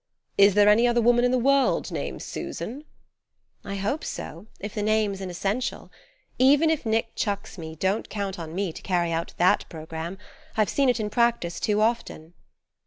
"Is 0.35 0.55
there 0.55 0.67
any 0.67 0.87
other 0.87 0.99
woman 0.99 1.23
in 1.23 1.29
the 1.29 1.37
world 1.37 1.91
named 1.91 2.23
Susan?" 2.23 2.85
"I 3.63 3.75
hope 3.75 4.03
so, 4.03 4.47
if 4.59 4.73
the 4.73 4.81
name's 4.81 5.21
an 5.21 5.29
essential. 5.29 5.91
Even 6.39 6.71
if 6.71 6.87
Nick 6.87 7.09
chucks 7.15 7.55
me, 7.59 7.75
don't 7.75 8.09
count 8.09 8.39
on 8.39 8.55
me 8.55 8.73
to 8.73 8.81
carry 8.81 9.11
out 9.11 9.35
that 9.37 9.65
programme. 9.69 10.17
I've 10.57 10.69
seen 10.69 10.89
it 10.89 10.99
in 10.99 11.11
practice 11.11 11.59
too 11.59 11.81
often." 11.81 12.33